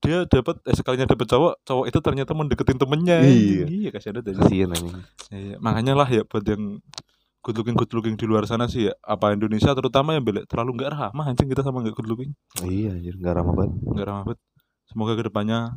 dia 0.01 0.19
dapat 0.25 0.57
eh, 0.65 0.73
sekalinya 0.73 1.07
dapet 1.07 1.27
cowok 1.29 1.53
cowok 1.63 1.85
itu 1.87 1.99
ternyata 2.01 2.33
mendeketin 2.33 2.77
temennya 2.77 3.17
Iya. 3.21 3.65
iya 3.69 3.89
kasih 3.91 4.11
ada 4.11 4.21
Kasian 4.25 4.73
anjing. 4.73 4.97
iya, 5.31 5.57
makanya 5.59 5.93
lah 5.95 6.09
ya 6.09 6.25
buat 6.25 6.41
yang 6.43 6.81
good 7.41 7.57
looking 7.57 7.73
good 7.75 7.93
looking 7.93 8.17
di 8.17 8.25
luar 8.25 8.45
sana 8.45 8.65
sih 8.65 8.89
ya 8.89 8.93
apa 9.01 9.33
Indonesia 9.33 9.71
terutama 9.71 10.13
yang 10.13 10.25
belek 10.25 10.45
terlalu 10.45 10.77
nggak 10.77 10.91
ramah 10.91 11.25
anjing 11.27 11.47
kita 11.47 11.61
sama 11.61 11.81
nggak 11.81 11.95
good 11.95 12.09
looking 12.09 12.33
Iya 12.59 12.93
anjir 12.93 13.15
enggak 13.15 13.35
ramah 13.35 13.55
banget. 13.55 13.77
nggak 13.79 14.07
ramah 14.07 14.23
banget 14.27 14.41
semoga 14.91 15.15
ke 15.15 15.25
depannya 15.25 15.71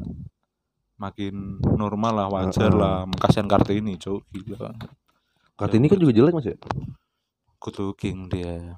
makin 0.96 1.34
normal 1.62 2.14
lah 2.16 2.28
wajar 2.28 2.72
lah 2.72 2.96
kasihan 3.16 3.46
kartini 3.46 3.96
cowok 3.96 4.24
gila 4.32 4.72
Kartini 5.54 5.86
kan 5.86 5.98
juga 5.98 6.12
jelek 6.12 6.34
mas 6.34 6.48
ya. 6.48 6.58
good 7.60 7.78
looking 7.80 8.26
dia 8.28 8.74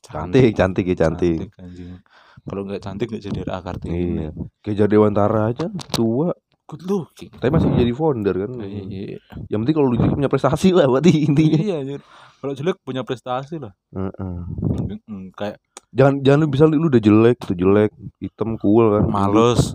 Cantik, 0.00 0.54
cantik 0.54 0.86
ya 0.86 0.96
cantik. 0.96 1.50
anjing 1.56 1.98
kalau 2.40 2.64
nggak 2.64 2.80
cantik 2.80 3.06
nggak 3.06 3.20
jadi 3.20 3.38
RA 3.44 3.58
kartini 3.60 3.94
Iya. 4.16 4.30
Kayak 4.60 4.76
Jar 4.76 4.88
Dewantara 4.88 5.40
aja 5.50 5.66
tua. 5.90 6.32
good 6.64 6.82
looking 6.82 7.28
Tapi 7.32 7.50
masih 7.50 7.68
jadi 7.74 7.92
founder 7.92 8.34
kan. 8.38 8.50
iya 8.62 9.18
Yang 9.46 9.58
penting 9.60 9.74
kalau 9.74 9.88
lu 9.88 9.98
punya 9.98 10.30
prestasi 10.30 10.70
lah 10.70 10.86
berarti 10.86 11.12
intinya. 11.20 11.58
iya 11.60 11.78
kalau 12.38 12.52
jelek 12.54 12.78
punya 12.80 13.02
prestasi 13.02 13.58
lah 13.58 13.74
Heeh. 13.90 14.36
Mm, 15.04 15.34
kayak 15.34 15.60
Jangan 15.90 16.22
jangan 16.22 16.38
lu 16.42 16.48
bisa 16.48 16.64
lu 16.70 16.86
udah 16.86 17.02
jelek 17.02 17.38
tuh 17.42 17.56
jelek, 17.58 17.90
hitam 18.22 18.54
cool 18.62 18.94
kan. 18.94 19.04
males 19.10 19.74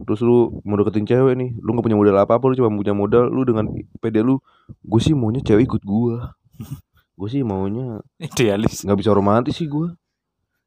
Terus 0.00 0.20
lu 0.24 0.62
mau 0.64 0.80
deketin 0.80 1.04
cewek 1.04 1.34
nih, 1.36 1.50
lu 1.60 1.76
gak 1.76 1.84
punya 1.84 1.98
modal 1.98 2.16
apa-apa, 2.24 2.50
lu 2.50 2.54
cuma 2.56 2.72
punya 2.72 2.94
modal 2.96 3.28
lu 3.28 3.44
dengan 3.44 3.68
pede 4.00 4.24
lu, 4.24 4.40
gue 4.80 5.00
sih 5.02 5.12
maunya 5.12 5.44
cewek 5.44 5.68
ikut 5.68 5.82
gua. 5.84 6.32
gue 7.20 7.28
sih 7.28 7.44
maunya 7.44 8.00
idealis 8.16 8.80
nggak 8.80 8.96
bisa 8.96 9.12
romantis 9.12 9.60
sih 9.60 9.68
gue. 9.68 9.92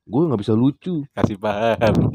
Gue 0.06 0.22
nggak 0.30 0.42
bisa 0.44 0.54
lucu. 0.54 1.08
kasih 1.16 1.40
paham 1.40 2.12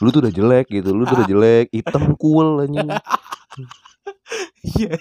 Lu 0.00 0.08
tuh 0.08 0.24
udah 0.24 0.32
jelek 0.32 0.66
gitu, 0.72 0.90
lu 0.96 1.04
tuh 1.04 1.20
udah 1.20 1.28
jelek, 1.32 1.66
hitam 1.70 2.16
cool 2.16 2.64
anjing. 2.64 2.88
iya. 4.78 4.96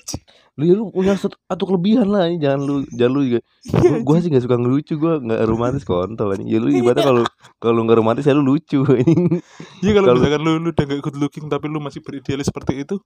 Lu 0.60 0.63
ya 0.67 0.74
lu 0.75 0.91
punya 0.91 1.15
satu, 1.15 1.63
kelebihan 1.65 2.05
lah 2.10 2.27
anjing. 2.27 2.41
jangan 2.43 2.62
lu 2.62 2.75
jangan 2.98 3.12
lu 3.15 3.22
juga. 3.27 3.39
Iya, 3.65 4.03
Gue 4.03 4.17
sih 4.22 4.29
gak 4.29 4.43
suka 4.46 4.58
ngelucu, 4.60 4.93
gue 5.00 5.13
nggak 5.25 5.41
romantis 5.48 5.84
kontol 5.88 6.34
anjing. 6.36 6.50
Ya 6.50 6.60
lu 6.60 6.70
ibaratnya 6.70 7.05
kalau 7.08 7.24
kalau 7.58 7.74
lu 7.77 7.81
nggak 7.88 8.00
romantis 8.00 8.25
ya 8.27 8.34
lu 8.38 8.43
lucu 8.46 8.84
anjing. 8.98 9.41
Iya 9.81 9.91
kalau 9.98 10.17
misalkan 10.17 10.41
lu, 10.43 10.51
lu 10.62 10.70
udah 10.74 10.86
gak 10.86 11.00
good 11.01 11.17
looking 11.17 11.46
tapi 11.50 11.65
lu 11.72 11.79
masih 11.81 12.03
beridealis 12.03 12.48
seperti 12.51 12.84
itu 12.86 12.98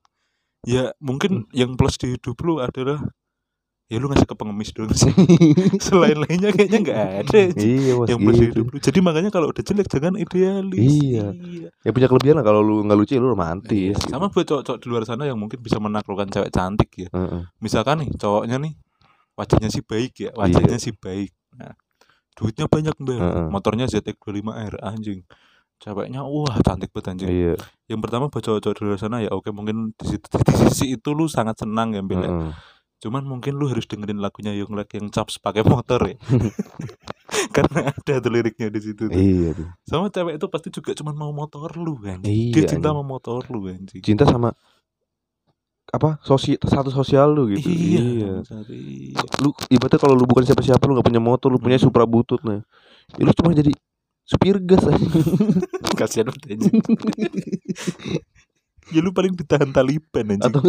Ya 0.66 0.98
mungkin 0.98 1.46
yang 1.54 1.78
plus 1.78 1.94
di 2.02 2.18
hidup 2.18 2.42
lu 2.42 2.58
adalah 2.58 2.98
Ya 3.86 4.02
lu 4.02 4.10
ngasih 4.10 4.26
ke 4.26 4.34
pengemis 4.34 4.74
doang 4.74 4.90
sih 4.92 5.14
Selain 5.86 6.18
lainnya 6.18 6.50
kayaknya 6.50 6.80
gak 6.82 7.00
ada 7.22 7.42
iya 7.54 7.94
mas 7.94 8.10
yang 8.10 8.18
gitu. 8.18 8.42
hidup 8.42 8.66
lu 8.74 8.78
Jadi 8.82 8.98
makanya 8.98 9.30
kalau 9.30 9.54
udah 9.54 9.62
jelek 9.62 9.86
jangan 9.86 10.18
idealis 10.18 10.90
Iya. 11.06 11.26
Ya 11.86 11.90
punya 11.94 12.10
kelebihan 12.10 12.42
lah 12.42 12.46
kalau 12.46 12.66
lu 12.66 12.82
nggak 12.82 12.98
lucu 12.98 13.14
ya 13.14 13.22
lu 13.22 13.30
romantis. 13.30 13.70
Iya, 13.70 13.94
Sama 14.10 14.34
buat 14.34 14.42
cowok-cowok 14.42 14.80
di 14.82 14.88
luar 14.90 15.04
sana 15.06 15.30
yang 15.30 15.38
mungkin 15.38 15.62
bisa 15.62 15.78
menaklukkan 15.78 16.34
cewek 16.34 16.50
cantik 16.50 16.90
ya 16.98 17.10
Heeh. 17.14 17.46
Misalkan 17.62 18.02
nih 18.02 18.10
cowoknya 18.18 18.58
nih 18.58 18.74
Wajahnya 19.38 19.70
sih 19.70 19.86
baik 19.86 20.14
ya 20.18 20.30
Wajahnya 20.34 20.78
sih 20.82 20.94
baik 20.98 21.30
nah, 21.54 21.78
Duitnya 22.34 22.66
banyak 22.66 22.96
mbak 22.98 23.20
Heeh. 23.22 23.48
Motornya 23.54 23.86
ZX25R 23.86 24.82
anjing 24.82 25.22
Ceweknya 25.78 26.26
wah 26.26 26.58
cantik 26.66 26.90
banget 26.90 27.14
anjing 27.14 27.30
Iya. 27.30 27.54
yang 27.86 28.02
pertama 28.02 28.34
buat 28.34 28.42
cowok-cowok 28.42 28.76
di 28.76 28.82
luar 28.82 28.98
sana 28.98 29.22
ya 29.22 29.30
oke 29.30 29.54
mungkin 29.54 29.94
di, 29.94 30.06
situ, 30.10 30.26
di 30.26 30.54
sisi 30.66 30.86
itu 30.98 31.14
lu 31.14 31.30
sangat 31.30 31.62
senang 31.62 31.94
ya 31.94 32.02
ya. 32.02 32.18
Heeh. 32.18 32.50
Cuman 32.98 33.24
mungkin 33.24 33.54
lu 33.54 33.68
harus 33.68 33.86
dengerin 33.86 34.18
lagunya 34.18 34.56
Yonglek 34.56 34.96
yang 34.96 35.08
caps 35.10 35.38
pakai 35.38 35.62
motor 35.62 36.00
ya 36.06 36.16
karena 37.56 37.92
ada 37.92 38.14
tuh 38.18 38.32
liriknya 38.32 38.70
di 38.70 38.80
situ 38.80 39.10
tuh. 39.10 39.14
Iya 39.14 39.52
tuh. 39.54 39.68
sama 39.84 40.08
cewek 40.08 40.40
itu 40.40 40.48
pasti 40.48 40.70
juga 40.70 40.92
cuman 40.94 41.16
mau 41.16 41.32
motor 41.32 41.68
lu 41.76 42.00
kan 42.00 42.22
Iya, 42.24 42.54
dia 42.54 42.64
cinta 42.66 42.90
anjing. 42.90 42.96
sama 42.96 43.04
motor 43.04 43.42
lu 43.50 43.60
kan 43.68 43.80
Cinta 44.00 44.24
sama 44.26 44.50
apa 45.86 46.18
sosi 46.22 46.58
satu 46.58 46.90
sosial 46.90 47.32
lu 47.32 47.54
gitu. 47.54 47.70
iya, 47.70 48.42
Sari. 48.42 49.14
Lu 49.40 49.54
ibaratnya 49.70 50.02
kalau 50.02 50.18
lu 50.18 50.26
bukan 50.26 50.44
siapa-siapa 50.44 50.82
lu 50.90 50.98
nggak 50.98 51.08
punya 51.08 51.22
motor, 51.22 51.48
lu 51.54 51.62
punya 51.62 51.78
Hmm. 51.78 51.86
Supra 51.88 52.04
butut 52.04 52.42
nah. 52.42 52.66
Ya, 53.16 53.24
lu 53.24 53.32
cuma 53.32 53.54
jadi 53.54 53.70
supir 54.26 54.58
gas 54.60 54.82
aja. 54.82 54.98
kasihan 56.00 56.28
banget 56.28 56.58
anjing 56.58 56.74
ya 58.90 59.00
lu 59.00 59.10
paling 59.12 59.34
ditahan 59.34 59.70
Taliban 59.70 60.36
anjing 60.36 60.50
atau 60.50 60.62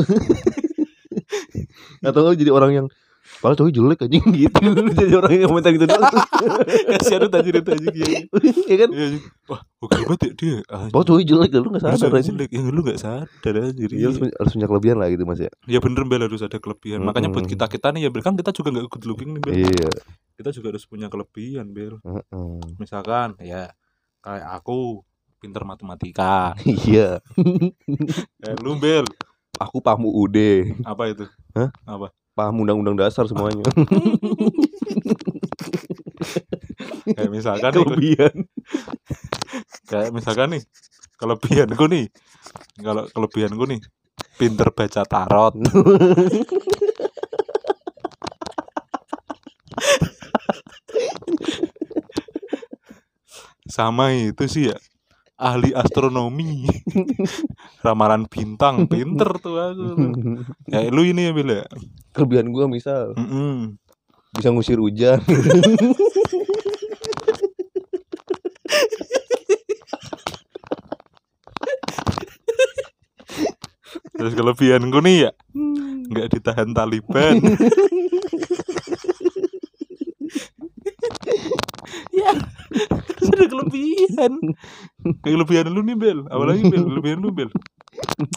atau 2.00 2.20
lu 2.22 2.34
jadi 2.34 2.50
orang 2.50 2.72
yang 2.74 2.88
Padahal 3.26 3.58
cowok 3.58 3.72
jelek 3.74 3.98
anjing 4.00 4.22
gitu 4.38 4.60
Lu 4.62 4.86
jadi 4.88 5.14
orang 5.16 5.32
yang 5.34 5.48
komentar 5.48 5.74
gitu 5.74 5.82
doang 5.82 5.98
kasihan 6.94 7.26
banget 7.26 7.34
anjing 7.36 7.54
itu 7.56 7.70
anjing 7.72 7.94
ya 7.98 8.06
Iya 8.62 8.76
kan 8.78 8.88
Iya, 8.88 9.06
wah 9.44 9.60
oke 9.76 9.98
banget 9.98 10.20
ya 10.22 10.30
dia. 10.32 10.56
Padahal 10.62 11.04
cowok 11.04 11.22
jelek 11.26 11.50
Lu 11.52 11.68
gak 11.68 11.82
Lu 11.82 11.98
sadar 11.98 12.14
anjing 12.14 12.30
jelek 12.32 12.50
ya 12.50 12.60
lu 12.62 12.80
gak 12.80 12.98
sadar 12.98 13.54
anjir 13.60 13.90
Iya 13.90 14.06
harus, 14.06 14.18
punya- 14.46 14.68
kelebihan 14.70 14.96
lah 14.96 15.08
gitu 15.10 15.26
mas 15.26 15.38
ya 15.38 15.50
Ya 15.66 15.78
bener 15.80 16.06
Bel 16.06 16.22
harus 16.22 16.38
ada 16.40 16.54
kelebihan. 16.56 17.02
Makanya 17.02 17.28
buat 17.28 17.42
Mm-mm. 17.42 17.50
kita 17.50 17.66
kita 17.66 17.86
nih 17.90 18.06
ya 18.06 18.10
Bel 18.10 18.22
kan 18.22 18.34
kita 18.34 18.50
juga 18.52 18.68
nggak 18.70 18.86
good 18.86 19.04
looking 19.04 19.30
nih 19.32 19.42
Bel. 19.42 19.54
Iya 19.58 19.90
Kita 20.32 20.48
juga 20.52 20.66
harus 20.70 20.84
punya 20.86 21.06
kelebihan 21.08 21.66
Bel. 21.68 21.98
Heeh. 21.98 22.62
Misalkan 22.78 23.34
ya 23.40 23.74
kayak 24.20 24.46
aku 24.54 25.02
pinter 25.36 25.62
matematika. 25.62 26.54
Iya 26.86 27.18
Eh, 28.40 28.54
lu 28.62 28.78
Bel 28.78 29.02
Aku 29.58 29.80
paham 29.80 30.06
UUD 30.06 30.38
apa 30.84 31.10
itu? 31.10 31.26
Hah? 31.56 31.72
Apa? 31.88 32.12
Paham 32.36 32.68
undang-undang 32.68 33.00
dasar 33.00 33.24
semuanya 33.24 33.64
Kayak 37.16 37.32
misalkan 37.32 37.72
nih, 37.72 37.80
Kelebihan 37.80 38.44
kayak 39.86 40.10
misalkan 40.12 40.58
nih 40.58 40.62
kelebihanku 41.16 41.88
nih. 41.88 42.12
Kalau 42.82 43.08
kelebihanku 43.08 43.64
nih 43.64 43.80
pinter 44.36 44.68
baca 44.74 45.02
tarot. 45.08 45.54
Sama 53.76 54.12
itu 54.12 54.44
sih 54.48 54.72
ya 54.72 54.76
ahli 55.36 55.70
astronomi. 55.76 56.64
Ramalan 57.86 58.24
bintang 58.26 58.88
pinter 58.88 59.28
tuh 59.40 59.60
aku. 59.60 59.86
Kayak 60.68 60.90
lu 60.96 61.04
ini 61.04 61.28
ya 61.28 61.32
Bil 61.36 61.50
ya? 61.52 61.64
Kelebihan 62.16 62.48
gua 62.52 62.66
misal. 62.68 63.12
Mm-mm. 63.14 63.76
Bisa 64.36 64.52
ngusir 64.52 64.80
hujan. 64.80 65.20
Terus 74.16 74.32
kelebihanku 74.32 74.98
nih 75.04 75.28
ya? 75.28 75.32
Nggak 76.06 76.28
ditahan 76.32 76.72
Taliban 76.72 77.36
ya 82.16 82.32
terus 83.16 83.30
ada 83.30 83.44
kelebihan. 83.76 84.32
Kelebihan 85.24 85.66
lu 85.70 85.80
nih 85.84 85.96
Bel. 85.96 86.18
Apalagi 86.28 86.62
Bel? 86.66 86.84
Kelebihan 86.84 87.18
lu 87.20 87.30
Bel. 87.32 87.50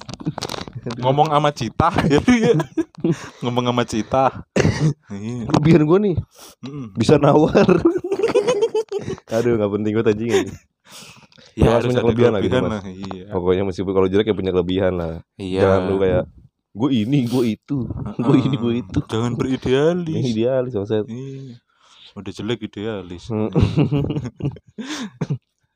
Ngomong 1.03 1.27
sama 1.31 1.49
Cita. 1.51 1.89
Ya 2.11 2.19
ya. 2.23 2.53
Ngomong 3.43 3.65
sama 3.71 3.83
Cita. 3.87 4.25
Iya. 5.11 5.47
Kelebihan 5.47 5.81
gua 5.87 5.99
nih. 5.99 6.15
Bisa 6.95 7.19
nawar. 7.19 7.67
Aduh 9.29 9.55
gak 9.61 9.71
penting 9.71 9.91
gue 9.93 10.03
anjing 10.03 10.29
ini. 10.33 10.53
ya 11.53 11.77
harus 11.77 11.91
punya 11.91 12.01
kelebihan 12.01 12.31
lah 12.33 12.41
gitu, 12.41 12.55
Mas. 12.65 12.81
iya. 12.87 13.23
Pokoknya 13.29 13.63
meskipun 13.67 13.93
kalau 13.93 14.07
jelek 14.09 14.31
ya 14.31 14.35
punya 14.35 14.51
kelebihan 14.55 14.93
lah. 14.97 15.13
Iya. 15.37 15.61
Jangan 15.61 15.81
lu 15.85 15.95
kayak 16.01 16.23
Gue 16.69 16.89
ini, 17.01 17.25
gue 17.25 17.57
itu. 17.57 17.77
Gue 18.21 18.37
ini, 18.39 18.55
gue 18.55 18.73
itu. 18.85 18.99
Jangan 19.09 19.33
beridealis. 19.33 20.21
Idealis 20.21 20.73
maksudnya 20.77 21.03
Iya. 21.09 21.57
Udah 22.19 22.31
jelek 22.31 22.67
idealis. 22.67 23.27
Hmm. 23.31 23.49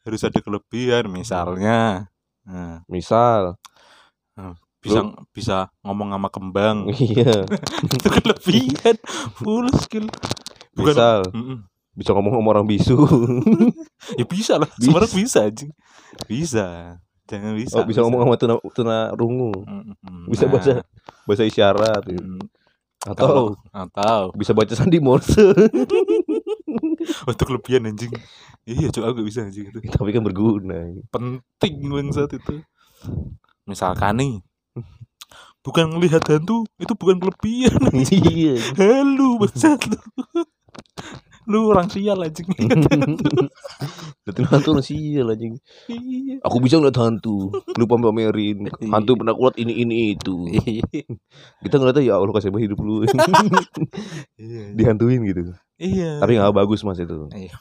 Harus 0.03 0.27
ada 0.27 0.39
kelebihan 0.43 1.07
misalnya. 1.07 2.12
Nah, 2.43 2.83
Misal 2.91 3.55
bisa 4.83 5.00
bisa 5.31 5.57
ngomong 5.79 6.12
sama 6.12 6.27
kembang. 6.27 6.77
Iya 6.91 7.47
Itu 7.88 8.07
kelebihan. 8.12 8.95
Full 9.39 9.67
skill. 9.79 10.12
Bukan 10.75 10.91
Misal 10.91 11.19
Mm-mm. 11.31 11.57
Bisa 11.95 12.12
ngomong 12.12 12.35
sama 12.35 12.50
orang 12.51 12.67
bisu 12.67 13.00
Ya 14.19 14.25
bisa 14.27 14.59
lah. 14.59 14.67
Bisa. 14.75 14.83
Sebenarnya 14.91 15.12
bisa 15.15 15.39
anjing. 15.47 15.71
Bisa. 16.27 16.67
Jangan 17.23 17.55
bisa. 17.55 17.75
Oh 17.79 17.88
bisa 17.88 18.03
ngomong 18.03 18.27
sama 18.27 18.35
tuna, 18.35 18.55
tuna 18.75 18.97
rungu 19.15 19.55
Mm-mm. 19.63 20.27
Bisa 20.27 20.51
Nah, 20.51 20.59
baca 20.59 20.73
Bahasa 21.23 21.47
isyarat 21.47 22.03
gitu. 22.03 22.19
mm, 22.19 22.43
Atau 23.03 23.55
atau 23.71 24.31
bisa 24.35 24.51
baca 24.51 24.71
sandi 24.75 25.00
morse 25.00 25.35
itu 27.33 27.43
kelebihan 27.43 27.89
anjing. 27.89 28.13
Iya, 28.63 28.88
coba 28.95 29.12
aku 29.12 29.24
gak 29.24 29.27
bisa 29.27 29.39
anjing 29.43 29.67
itu. 29.69 29.79
Tapi 29.91 30.10
kan 30.15 30.24
berguna. 30.24 30.88
Penting 31.12 31.74
bangsat 31.91 32.31
itu. 32.39 32.63
Misalkan 33.67 34.19
nih 34.19 34.33
bukan 35.63 35.95
melihat 35.95 36.19
hantu 36.27 36.67
itu 36.75 36.93
bukan 36.93 37.24
kelebihan 37.24 37.79
Iya. 38.12 38.60
Halo 38.75 39.39
bangsat 39.39 39.88
lu. 39.88 40.00
Lu 41.43 41.67
orang 41.75 41.91
sial 41.91 42.24
anjing. 42.24 42.48
Liatin 44.24 44.48
hantu 44.48 44.79
orang 44.79 44.86
sial 44.88 45.27
anjing. 45.27 45.60
Iya. 45.91 46.39
Aku 46.39 46.63
bisa 46.63 46.79
ngeliat 46.79 46.95
hantu 46.95 47.51
Lupa 47.75 48.00
pamerin. 48.00 48.72
Hantu 48.88 49.19
pernah 49.19 49.36
kuat 49.36 49.60
ini 49.60 49.83
ini 49.83 50.15
itu. 50.15 50.48
Kita 51.63 51.75
ngeliatnya 51.79 52.03
ya 52.03 52.15
Allah 52.15 52.31
kasih 52.31 52.51
hidup 52.55 52.79
lu. 52.79 53.03
Iya 54.39 54.72
Dihantuin 54.72 55.24
gitu 55.27 55.51
iya. 55.77 56.22
Tapi 56.22 56.38
gak 56.38 56.56
bagus 56.56 56.82
mas 56.86 57.00
itu. 57.00 57.30
Iya. 57.34 57.53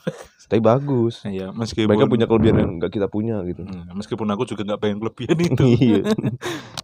Tapi 0.49 0.61
bagus. 0.61 1.25
Iya 1.25 1.49
meskipun 1.49 1.89
Mereka 1.89 2.11
punya 2.13 2.27
kelebihan 2.29 2.57
yang 2.61 2.73
gak 2.77 2.93
kita 2.93 3.09
punya 3.09 3.41
gitu. 3.49 3.65
Hmm, 3.65 3.89
meskipun 3.97 4.29
aku 4.29 4.45
juga 4.45 4.69
nggak 4.69 4.81
pengen 4.85 4.99
kelebihan 5.01 5.37
itu. 5.49 5.65
Iya. 5.65 6.03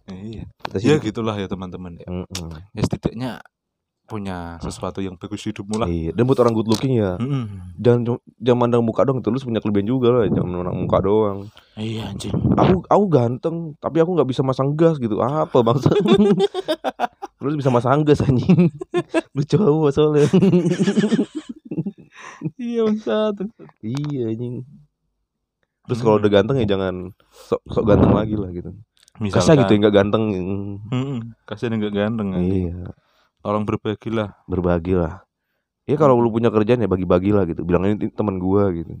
Iya. 0.09 0.43
Ya 0.81 0.95
gitulah 0.97 1.37
ya 1.37 1.45
teman-teman 1.45 2.01
ya. 2.01 2.07
Mm-mm. 2.09 2.49
ya 2.73 2.81
setidaknya 2.81 3.31
punya 4.09 4.57
sesuatu 4.57 5.05
yang 5.05 5.21
bagus 5.21 5.45
hidupmu 5.45 5.85
lah. 5.85 5.85
Iya, 5.85 6.17
dan 6.17 6.25
buat 6.25 6.41
orang 6.41 6.57
good 6.57 6.65
looking 6.65 6.97
ya. 6.97 7.13
Mm-mm. 7.21 7.77
jangan 7.77 8.17
jangan 8.41 8.59
mandang 8.65 8.81
muka 8.81 9.05
doang 9.05 9.21
terus 9.21 9.45
punya 9.45 9.61
kelebihan 9.61 9.85
juga 9.85 10.09
lah 10.09 10.25
jangan 10.33 10.49
mandang 10.49 10.81
muka 10.81 10.97
doang. 11.05 11.39
Iya 11.77 12.09
anjing. 12.09 12.33
Aku 12.57 12.81
aku 12.89 13.05
ganteng 13.05 13.77
tapi 13.77 14.01
aku 14.01 14.17
nggak 14.17 14.29
bisa 14.33 14.41
masang 14.41 14.73
gas 14.73 14.97
gitu. 14.97 15.21
Apa 15.21 15.61
bangsa 15.61 15.93
lu 17.39 17.55
bisa 17.55 17.71
masang 17.71 18.03
gas 18.03 18.19
anjing. 18.19 18.67
Lu 19.35 19.41
cowok 19.43 19.89
soalnya. 19.93 20.27
Iya 22.55 22.87
bangsat 22.87 23.35
iya 23.83 24.31
anjing. 24.31 24.63
Terus 25.87 25.99
kalau 26.03 26.19
udah 26.19 26.31
ganteng 26.31 26.59
ya 26.59 26.67
jangan 26.67 27.11
sok 27.31 27.63
sok 27.67 27.83
ganteng 27.83 28.11
lagi 28.15 28.35
lah 28.35 28.51
gitu. 28.51 28.75
Kasih 29.31 29.59
gitu 29.59 29.71
ya 29.75 29.79
nggak 29.87 29.95
ganteng. 29.95 30.23
Kasihan 31.43 31.75
yang 31.75 31.89
gak 31.89 31.95
ganteng 31.95 32.27
iya. 32.39 32.95
Tolong 33.43 33.67
lah 34.15 34.29
berbagi 34.47 34.93
lah 34.95 35.23
ya 35.89 35.97
kalau 35.97 36.21
lu 36.21 36.29
punya 36.29 36.53
kerjaan 36.53 36.85
ya 36.85 36.89
bagi-bagi 36.91 37.33
lah 37.33 37.43
gitu. 37.49 37.65
Bilang 37.65 37.89
ini 37.89 38.13
teman 38.13 38.37
gua 38.37 38.69
gitu. 38.69 38.93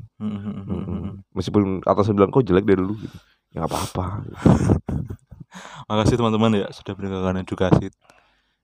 Meskipun 1.37 1.85
atasnya 1.85 2.17
bilang 2.17 2.33
kok 2.33 2.43
jelek 2.43 2.65
dari 2.65 2.81
dulu 2.81 2.97
gitu. 2.97 3.17
Ya 3.53 3.69
apa-apa. 3.69 4.25
Gitu. 4.25 4.35
makasih 5.89 6.21
teman-teman 6.21 6.53
ya 6.53 6.67
sudah 6.69 6.93
mendengarkan 6.93 7.41
edukasi 7.41 7.89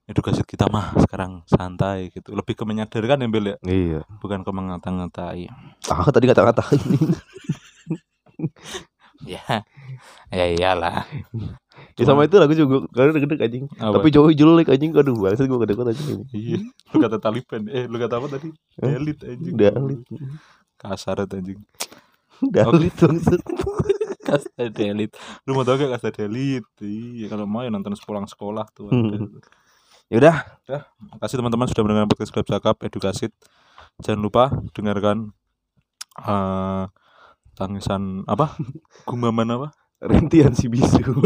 edukasi 0.06 0.46
kita 0.46 0.70
mah 0.70 0.94
sekarang 1.02 1.42
santai 1.50 2.14
gitu. 2.14 2.34
Lebih 2.34 2.54
ke 2.54 2.64
menyadarkan 2.64 3.26
ya 3.26 3.28
Bel 3.30 3.46
ya 3.50 3.58
iya. 3.66 4.02
Bukan 4.22 4.46
ke 4.46 4.52
mengata-ngatai. 4.54 5.50
Ah 5.90 6.06
tadi 6.10 6.26
kata-kata. 6.30 6.64
Ya 9.24 9.64
ya 10.30 10.46
iyalah. 10.54 11.08
Ya 11.96 12.04
sama 12.04 12.28
itu 12.28 12.36
lah 12.36 12.46
gue 12.52 12.60
juga 12.60 12.84
karena 12.94 13.16
gede 13.16 13.36
anjing. 13.42 13.66
Apa? 13.80 13.98
tapi 13.98 14.12
cowok 14.12 14.32
jelek 14.36 14.68
anjing. 14.70 14.92
Aduh 14.92 15.16
bangsat 15.18 15.48
gue 15.48 15.60
kedekut 15.66 15.88
anjing 15.88 16.08
ini. 16.14 16.24
Iya. 16.36 16.58
Lu 16.94 16.98
kata 17.00 17.18
Taliban. 17.18 17.64
Eh 17.72 17.88
lu 17.88 17.98
kata 17.98 18.22
apa 18.22 18.28
tadi? 18.38 18.52
Dalit 18.78 19.18
anjing. 19.24 19.56
Dalit 19.56 20.02
kasar 20.78 21.26
anjing. 21.26 21.64
Dalit 22.44 22.94
bangsat 23.00 23.42
kasta 24.26 24.68
Dalit 24.74 25.14
lu 25.46 25.54
mau 25.54 25.62
tau 25.62 25.78
gak 25.78 25.96
kasta 25.96 26.10
Dalit 26.10 26.66
iya 26.82 27.30
kalau 27.30 27.46
mau 27.46 27.62
ya 27.62 27.70
nonton 27.70 27.94
sepulang 27.94 28.26
sekolah 28.26 28.66
tuh. 28.74 28.90
Hmm. 28.90 29.38
Ya 30.10 30.18
udah 30.22 30.38
Makasih 31.14 31.38
teman-teman 31.38 31.70
sudah 31.70 31.84
mendengarkan 31.86 32.10
podcast 32.10 32.34
Club 32.34 32.48
Cakap 32.50 32.76
Edukasi. 32.82 33.30
Jangan 34.02 34.22
lupa 34.22 34.44
dengarkan 34.74 35.30
eh 36.26 36.86
tangisan 37.54 38.26
apa? 38.26 38.58
Gumaman 39.10 39.50
apa? 39.54 39.70
rintian 40.06 40.52
si 40.52 40.68
bisu 40.68 41.02